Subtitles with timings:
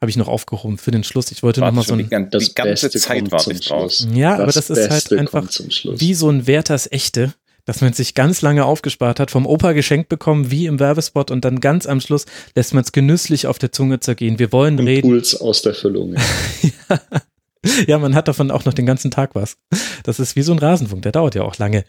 [0.00, 1.30] habe ich noch aufgehoben für den Schluss.
[1.32, 4.06] Ich wollte noch mal so ein, die, die ganze Zeit war ich raus.
[4.12, 5.48] Ja, das aber das ist halt einfach
[5.98, 7.34] wie so ein Werthers Echte
[7.66, 11.44] dass man sich ganz lange aufgespart hat, vom Opa geschenkt bekommen, wie im Werbespot und
[11.44, 12.24] dann ganz am Schluss
[12.54, 14.38] lässt man es genüsslich auf der Zunge zergehen.
[14.38, 15.06] Wir wollen Impuls reden.
[15.08, 16.14] Impuls aus der Füllung.
[16.62, 17.00] ja.
[17.86, 19.56] ja, man hat davon auch noch den ganzen Tag was.
[20.04, 21.84] Das ist wie so ein Rasenfunk, der dauert ja auch lange,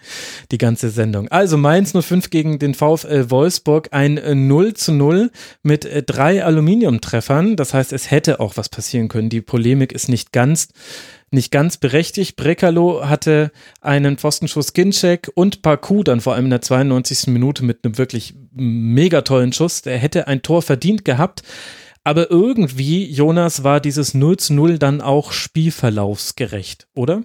[0.51, 1.27] die ganze Sendung.
[1.29, 5.31] Also Mainz 05 gegen den VfL Wolfsburg, ein 0 zu 0
[5.63, 7.55] mit äh, drei Aluminiumtreffern.
[7.55, 9.29] Das heißt, es hätte auch was passieren können.
[9.29, 10.69] Die Polemik ist nicht ganz
[11.29, 12.37] nicht ganz berechtigt.
[12.37, 17.27] Brekalo hatte einen Pfostenschuss Ginczek und Parkou dann vor allem in der 92.
[17.27, 19.81] Minute mit einem wirklich mega tollen Schuss.
[19.81, 21.43] Der hätte ein Tor verdient gehabt.
[22.07, 27.23] Aber irgendwie, Jonas, war dieses 0 zu 0 dann auch spielverlaufsgerecht, oder?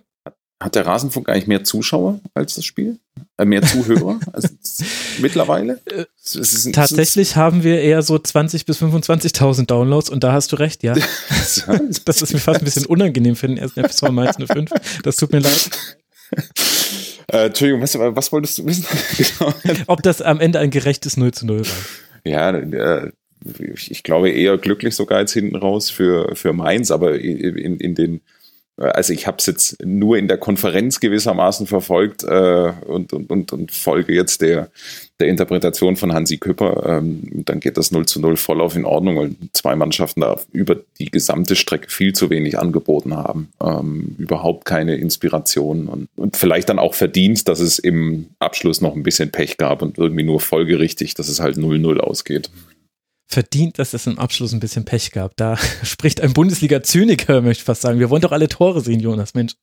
[0.61, 2.99] Hat der Rasenfunk eigentlich mehr Zuschauer als das Spiel?
[3.39, 4.83] Äh, mehr Zuhörer als
[5.21, 5.81] mittlerweile?
[5.85, 10.57] Äh, ist, Tatsächlich haben wir eher so 20.000 bis 25.000 Downloads und da hast du
[10.57, 10.95] recht, ja.
[12.05, 14.69] das ist mir fast ein bisschen unangenehm für den ersten FSV Mainz 05.
[15.05, 15.71] Das tut mir leid.
[17.29, 18.85] Äh, Entschuldigung, was, was, wolltest du wissen?
[19.87, 21.67] Ob das am Ende ein gerechtes 0 zu 0 war?
[22.25, 23.13] Ja, äh,
[23.59, 28.21] ich glaube eher glücklich sogar jetzt hinten raus für, für Mainz, aber in, in den
[28.77, 33.71] also ich habe es jetzt nur in der Konferenz gewissermaßen verfolgt äh, und, und, und,
[33.71, 34.71] folge jetzt der,
[35.21, 36.85] der Interpretation von Hansi Küpper.
[36.87, 40.41] Ähm, dann geht das 0 zu 0 voll auf in Ordnung, weil zwei Mannschaften da
[40.53, 43.53] über die gesamte Strecke viel zu wenig angeboten haben.
[43.63, 48.97] Ähm, überhaupt keine Inspiration und, und vielleicht dann auch verdient, dass es im Abschluss noch
[48.97, 52.51] ein bisschen Pech gab und irgendwie nur folgerichtig, dass es halt 0-0 ausgeht
[53.33, 55.37] verdient, dass es im Abschluss ein bisschen Pech gab.
[55.37, 57.99] Da spricht ein Bundesliga-Zyniker, möchte ich fast sagen.
[57.99, 59.55] Wir wollen doch alle Tore sehen, Jonas, Mensch.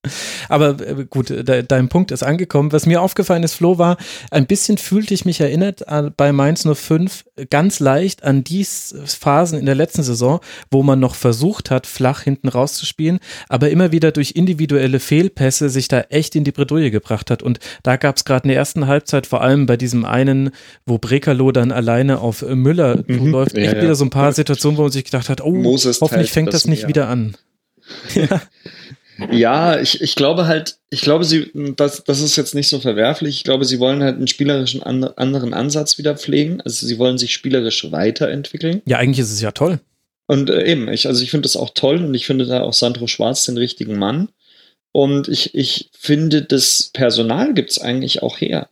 [0.50, 2.72] Aber äh, gut, de dein Punkt ist angekommen.
[2.72, 3.98] Was mir aufgefallen ist, Flo, war,
[4.32, 9.60] ein bisschen fühlte ich mich erinnert an, bei Mainz 05 ganz leicht an die Phasen
[9.60, 10.40] in der letzten Saison,
[10.72, 15.88] wo man noch versucht hat, flach hinten rauszuspielen, aber immer wieder durch individuelle Fehlpässe sich
[15.88, 17.44] da echt in die Bredouille gebracht hat.
[17.44, 20.52] Und da gab es gerade in der ersten Halbzeit, vor allem bei diesem einen,
[20.86, 23.32] wo Brekalo dann alleine auf Müller mhm.
[23.62, 26.32] Echt ja, wieder so ein paar Situationen, wo man sich gedacht hat, oh, Moses hoffentlich
[26.32, 27.36] fängt das, das nicht wieder an.
[28.16, 28.42] ja.
[29.32, 33.36] Ja, ich, ich glaube halt, ich glaube, sie, das, das ist jetzt nicht so verwerflich.
[33.36, 36.62] Ich glaube, sie wollen halt einen spielerischen an, anderen Ansatz wieder pflegen.
[36.62, 38.82] Also sie wollen sich spielerisch weiterentwickeln.
[38.86, 39.80] Ja, eigentlich ist es ja toll.
[40.28, 42.74] Und äh, eben, ich, also ich finde das auch toll und ich finde da auch
[42.74, 44.30] Sandro Schwarz den richtigen Mann.
[44.92, 48.70] Und ich, ich finde, das Personal gibt es eigentlich auch her.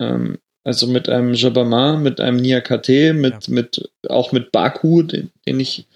[0.00, 3.54] Ähm, also mit einem Jabama, mit einem Niakate, mit, ja.
[3.54, 5.86] mit, auch mit Baku, den, den ich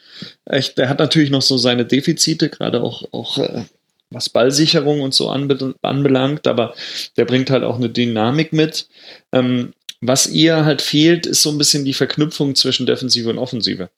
[0.44, 3.64] echt, der hat natürlich noch so seine Defizite, gerade auch, auch äh,
[4.10, 6.74] was Ballsicherung und so anbe anbelangt, aber
[7.16, 8.88] der bringt halt auch eine Dynamik mit.
[9.32, 13.90] Ähm, was ihr halt fehlt, ist so ein bisschen die Verknüpfung zwischen Defensive und Offensive.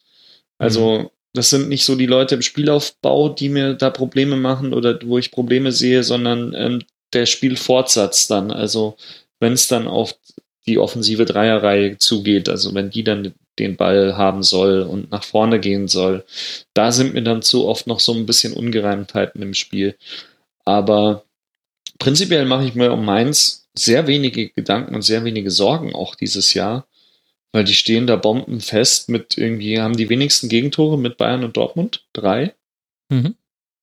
[0.59, 1.11] Also, mhm.
[1.35, 5.19] das sind nicht so die Leute im Spielaufbau, die mir da Probleme machen oder wo
[5.19, 6.83] ich Probleme sehe, sondern ähm,
[7.13, 8.51] der Spielfortsatz dann.
[8.51, 8.97] Also,
[9.41, 10.15] wenn es dann auf
[10.67, 15.61] die offensive Dreierreihe zugeht, also wenn die dann den Ball haben soll und nach vorne
[15.61, 16.25] gehen soll,
[16.75, 19.97] da sind mir dann zu oft noch so ein bisschen Ungereimtheiten im Spiel.
[20.65, 21.25] Aber
[21.99, 26.55] prinzipiell mache ich mir um Mainz sehr wenige Gedanken und sehr wenige Sorgen auch dieses
[26.55, 26.87] Jahr,
[27.53, 32.05] weil die stehen da bombenfest mit irgendwie, haben die wenigsten Gegentore mit Bayern und Dortmund,
[32.13, 32.55] drei.
[33.09, 33.35] Mhm.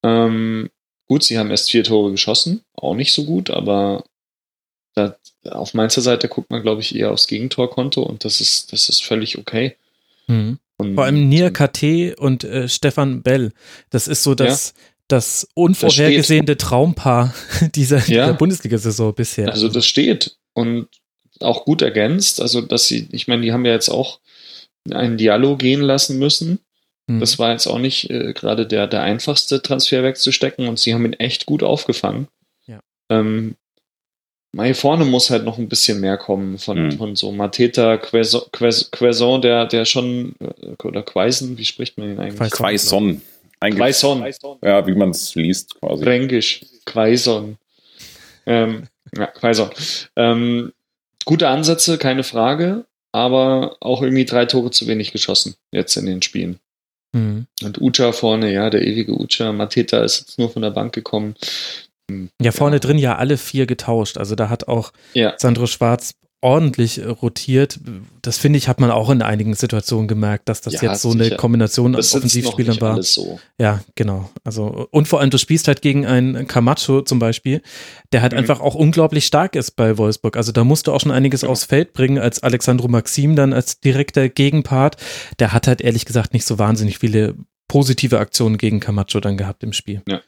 [0.02, 0.70] Ähm,
[1.06, 4.04] gut, sie haben erst vier Tore geschossen, auch nicht so gut, aber
[4.94, 5.16] da,
[5.52, 9.04] auf Mainzer Seite guckt man, glaube ich, eher aufs Gegentorkonto und das ist, das ist
[9.04, 9.76] völlig okay.
[10.26, 10.58] Mhm.
[10.94, 13.52] Vor allem Nia KT und äh, Stefan Bell.
[13.90, 14.82] Das ist so das, ja.
[15.08, 17.34] das unvorhergesehene Traumpaar
[17.74, 18.04] dieser, ja.
[18.04, 19.48] dieser Bundesliga-Saison bisher.
[19.48, 20.36] Also das steht.
[20.52, 20.88] Und
[21.40, 22.40] auch gut ergänzt.
[22.40, 24.20] Also, dass sie, ich meine, die haben ja jetzt auch
[24.90, 26.60] einen Dialog gehen lassen müssen.
[27.06, 27.20] Mhm.
[27.20, 31.04] Das war jetzt auch nicht äh, gerade der, der einfachste Transfer wegzustecken und sie haben
[31.04, 32.28] ihn echt gut aufgefangen.
[32.66, 32.80] Ja.
[33.08, 33.56] Ähm,
[34.56, 36.92] hier vorne muss halt noch ein bisschen mehr kommen von, mhm.
[36.92, 42.50] von so Mateta, Quaison, der, der schon, äh, oder Quaison, wie spricht man ihn eigentlich?
[42.50, 43.20] Quaison.
[43.60, 44.58] Quaison.
[44.62, 46.04] Ja, wie man es liest quasi.
[46.04, 46.64] Fränkisch.
[46.86, 47.56] Quaison.
[48.46, 48.84] Ähm,
[49.16, 49.70] ja, Quaison.
[50.16, 50.72] Ähm,
[51.24, 56.22] gute Ansätze, keine Frage, aber auch irgendwie drei Tore zu wenig geschossen jetzt in den
[56.22, 56.58] Spielen.
[57.12, 57.46] Mhm.
[57.62, 59.52] Und Ucha vorne, ja, der ewige Ucha.
[59.52, 61.34] Mateta ist jetzt nur von der Bank gekommen.
[62.40, 62.80] Ja, vorne ja.
[62.80, 64.18] drin ja alle vier getauscht.
[64.18, 65.34] Also da hat auch ja.
[65.36, 67.80] Sandro Schwarz ordentlich rotiert.
[68.22, 71.10] Das finde ich, hat man auch in einigen Situationen gemerkt, dass das ja, jetzt so
[71.10, 71.24] sicher.
[71.24, 73.02] eine Kombination das an Offensivspielern war.
[73.02, 73.40] So.
[73.58, 74.30] Ja, genau.
[74.44, 77.60] Also, und vor allem, du spielst halt gegen einen Camacho zum Beispiel,
[78.12, 78.38] der halt mhm.
[78.38, 80.36] einfach auch unglaublich stark ist bei Wolfsburg.
[80.36, 81.52] Also da musst du auch schon einiges genau.
[81.52, 84.96] aufs Feld bringen, als Alexandro Maxim dann als direkter Gegenpart.
[85.40, 87.34] Der hat halt ehrlich gesagt nicht so wahnsinnig viele
[87.66, 90.02] positive Aktionen gegen Camacho dann gehabt im Spiel.
[90.08, 90.20] Ja.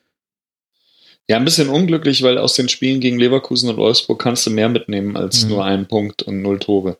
[1.30, 4.68] Ja, ein bisschen unglücklich, weil aus den Spielen gegen Leverkusen und Wolfsburg kannst du mehr
[4.68, 5.50] mitnehmen als mhm.
[5.50, 6.98] nur einen Punkt und null Tore.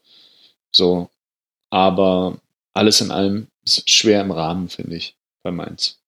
[0.70, 1.10] So.
[1.68, 2.38] Aber
[2.72, 5.99] alles in allem ist schwer im Rahmen, finde ich, bei Mainz.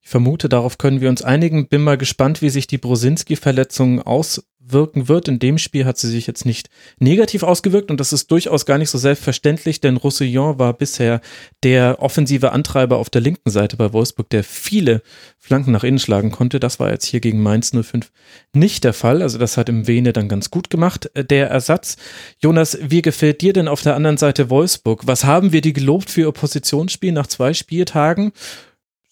[0.00, 1.68] Ich vermute, darauf können wir uns einigen.
[1.68, 4.42] Bin mal gespannt, wie sich die Brosinski-Verletzung aus,
[4.72, 5.28] wirken wird.
[5.28, 6.68] In dem Spiel hat sie sich jetzt nicht
[6.98, 11.20] negativ ausgewirkt und das ist durchaus gar nicht so selbstverständlich, denn Roussillon war bisher
[11.62, 15.02] der offensive Antreiber auf der linken Seite bei Wolfsburg, der viele
[15.38, 16.60] Flanken nach innen schlagen konnte.
[16.60, 18.10] Das war jetzt hier gegen Mainz 05
[18.52, 19.22] nicht der Fall.
[19.22, 21.96] Also das hat im Vene dann ganz gut gemacht, äh, der Ersatz.
[22.38, 25.06] Jonas, wie gefällt dir denn auf der anderen Seite Wolfsburg?
[25.06, 28.32] Was haben wir die gelobt für ihr Positionsspiel nach zwei Spieltagen?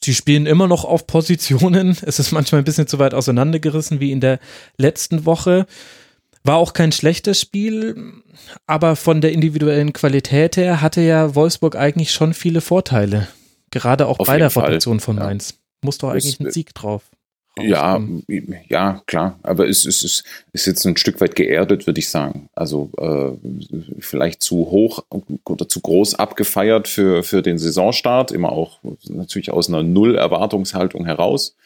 [0.06, 1.96] Sie spielen immer noch auf Positionen.
[2.06, 4.38] Es ist manchmal ein bisschen zu weit auseinandergerissen wie in der
[4.76, 5.66] letzten Woche.
[6.44, 8.12] War auch kein schlechtes Spiel,
[8.68, 13.26] aber von der individuellen Qualität her hatte ja Wolfsburg eigentlich schon viele Vorteile.
[13.72, 15.50] Gerade auch Auf bei der Rotation von Mainz.
[15.50, 15.56] Ja.
[15.82, 17.02] Muss doch eigentlich ein Sieg drauf.
[17.58, 18.02] Ja,
[18.68, 19.38] ja, klar.
[19.42, 22.50] Aber es, es, es ist jetzt ein Stück weit geerdet, würde ich sagen.
[22.54, 23.32] Also äh,
[23.98, 25.04] vielleicht zu hoch
[25.44, 31.56] oder zu groß abgefeiert für, für den Saisonstart, immer auch natürlich aus einer Null-Erwartungshaltung heraus.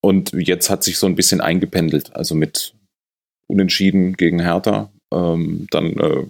[0.00, 2.74] Und jetzt hat sich so ein bisschen eingependelt, also mit
[3.48, 4.90] Unentschieden gegen Hertha.
[5.12, 6.24] Ähm, dann äh,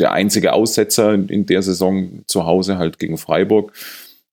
[0.00, 3.72] der einzige Aussetzer in, in der Saison zu Hause halt gegen Freiburg.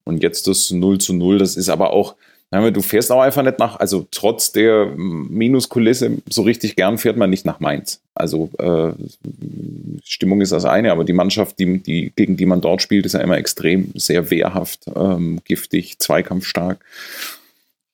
[0.05, 2.15] Und jetzt das 0 zu 0, das ist aber auch
[2.51, 7.29] Du fährst auch einfach nicht nach, also trotz der Minuskulisse, so richtig gern fährt man
[7.29, 8.01] nicht nach Mainz.
[8.15, 8.91] Also äh,
[10.03, 13.13] Stimmung ist das eine, aber die Mannschaft, die, die, gegen die man dort spielt, ist
[13.13, 16.79] ja immer extrem sehr wehrhaft, ähm, giftig, zweikampfstark.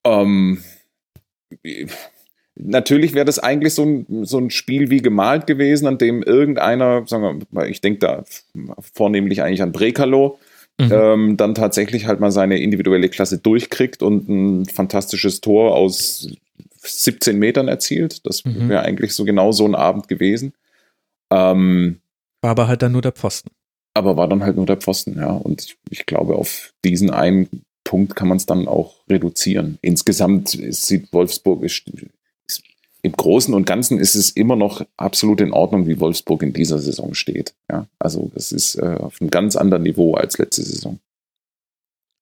[0.05, 0.63] Ähm,
[2.55, 7.05] natürlich wäre das eigentlich so ein, so ein Spiel wie gemalt gewesen, an dem irgendeiner,
[7.07, 8.23] sagen wir, ich denke da
[8.93, 10.39] vornehmlich eigentlich an Brekalo,
[10.77, 10.91] Mhm.
[10.91, 16.27] Ähm, dann tatsächlich halt mal seine individuelle Klasse durchkriegt und ein fantastisches Tor aus
[16.81, 18.25] 17 Metern erzielt.
[18.25, 18.69] Das mhm.
[18.69, 20.53] wäre eigentlich so genau so ein Abend gewesen.
[21.31, 21.99] Ähm,
[22.41, 23.49] war aber halt dann nur der Pfosten.
[23.93, 25.31] Aber war dann halt nur der Pfosten, ja.
[25.31, 29.77] Und ich, ich glaube, auf diesen einen Punkt kann man es dann auch reduzieren.
[29.81, 31.83] Insgesamt sieht Wolfsburg ist,
[33.05, 36.79] im Großen und Ganzen ist es immer noch absolut in Ordnung, wie Wolfsburg in dieser
[36.79, 37.53] Saison steht.
[37.69, 40.99] Ja, also das ist äh, auf einem ganz anderen Niveau als letzte Saison.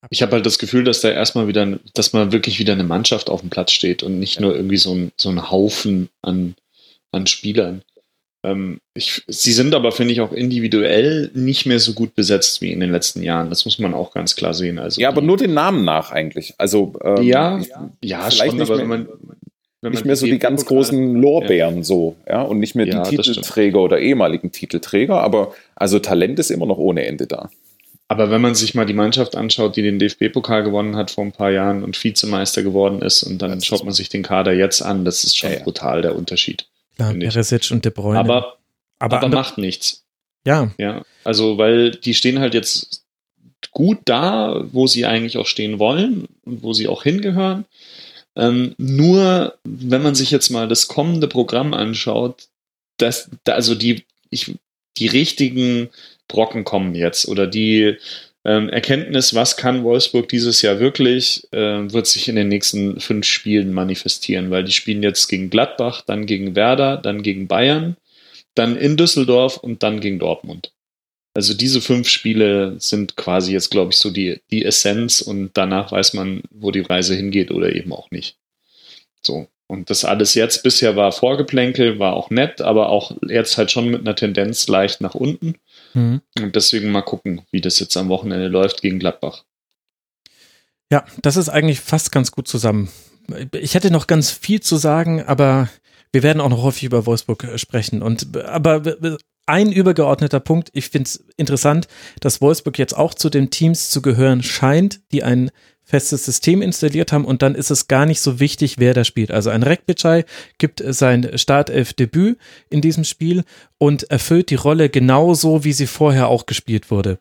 [0.09, 3.29] Ich habe halt das Gefühl, dass da erstmal wieder, dass man wirklich wieder eine Mannschaft
[3.29, 6.55] auf dem Platz steht und nicht nur irgendwie so ein, so ein Haufen an,
[7.13, 7.81] an Spielern.
[8.45, 12.73] Ähm, ich, sie sind aber, finde ich, auch individuell nicht mehr so gut besetzt wie
[12.73, 13.49] in den letzten Jahren.
[13.49, 14.79] Das muss man auch ganz klar sehen.
[14.79, 16.55] Also ja, aber nur den Namen nach eigentlich.
[16.57, 17.61] Also ähm, ja,
[18.03, 19.07] ja, schon, aber wenn man,
[19.89, 21.83] nicht mehr so die ganz großen Lorbeeren ja.
[21.83, 26.51] so, ja, und nicht mehr ja, die Titelträger oder ehemaligen Titelträger, aber also Talent ist
[26.51, 27.49] immer noch ohne Ende da.
[28.07, 31.31] Aber wenn man sich mal die Mannschaft anschaut, die den DFB-Pokal gewonnen hat vor ein
[31.31, 34.81] paar Jahren und Vizemeister geworden ist, und dann das schaut man sich den Kader jetzt
[34.81, 36.67] an, das ist schon ja, brutal der Unterschied.
[36.95, 38.19] Klar, Peresic und De Bruyne.
[38.19, 38.57] Aber,
[38.99, 40.03] aber, aber macht nichts.
[40.45, 40.71] Ja.
[40.77, 43.03] Ja, also weil die stehen halt jetzt
[43.71, 47.65] gut da, wo sie eigentlich auch stehen wollen und wo sie auch hingehören.
[48.35, 52.47] Ähm, nur, wenn man sich jetzt mal das kommende Programm anschaut,
[52.97, 54.55] dass, also die, ich,
[54.97, 55.89] die richtigen
[56.27, 57.97] Brocken kommen jetzt oder die
[58.45, 63.25] ähm, Erkenntnis, was kann Wolfsburg dieses Jahr wirklich, äh, wird sich in den nächsten fünf
[63.25, 67.95] Spielen manifestieren, weil die spielen jetzt gegen Gladbach, dann gegen Werder, dann gegen Bayern,
[68.55, 70.72] dann in Düsseldorf und dann gegen Dortmund.
[71.33, 75.91] Also diese fünf Spiele sind quasi jetzt, glaube ich, so die, die Essenz und danach
[75.91, 78.37] weiß man, wo die Reise hingeht oder eben auch nicht.
[79.21, 79.47] So.
[79.65, 83.89] Und das alles jetzt bisher war Vorgeplänkel, war auch nett, aber auch jetzt halt schon
[83.89, 85.55] mit einer Tendenz leicht nach unten.
[85.93, 86.21] Mhm.
[86.39, 89.45] Und deswegen mal gucken, wie das jetzt am Wochenende läuft gegen Gladbach.
[90.91, 92.89] Ja, das ist eigentlich fast ganz gut zusammen.
[93.53, 95.69] Ich hätte noch ganz viel zu sagen, aber
[96.11, 98.03] wir werden auch noch häufig über Wolfsburg äh, sprechen.
[98.03, 98.83] Und aber
[99.45, 101.87] ein übergeordneter Punkt, ich finde es interessant,
[102.19, 105.51] dass Wolfsburg jetzt auch zu den Teams zu gehören scheint, die ein
[105.83, 107.25] festes System installiert haben.
[107.25, 109.31] Und dann ist es gar nicht so wichtig, wer da spielt.
[109.31, 110.23] Also ein Rekbicai
[110.57, 112.37] gibt sein Startelf-Debüt
[112.69, 113.43] in diesem Spiel
[113.77, 117.19] und erfüllt die Rolle genauso, wie sie vorher auch gespielt wurde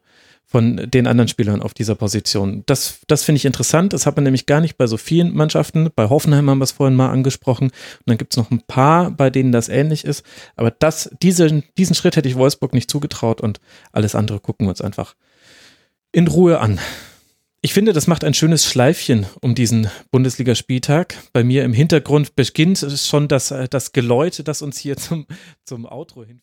[0.52, 2.62] von den anderen Spielern auf dieser Position.
[2.66, 3.94] Das, das finde ich interessant.
[3.94, 5.88] Das hat man nämlich gar nicht bei so vielen Mannschaften.
[5.96, 7.68] Bei Hoffenheim haben wir es vorhin mal angesprochen.
[7.68, 10.26] Und dann gibt es noch ein paar, bei denen das ähnlich ist.
[10.54, 13.60] Aber das, diese, diesen Schritt hätte ich Wolfsburg nicht zugetraut und
[13.92, 15.14] alles andere gucken wir uns einfach
[16.12, 16.78] in Ruhe an.
[17.62, 21.16] Ich finde, das macht ein schönes Schleifchen um diesen Bundesligaspieltag.
[21.32, 25.26] Bei mir im Hintergrund beginnt schon das, das Geläute, das uns hier zum,
[25.64, 26.42] zum Outro hin.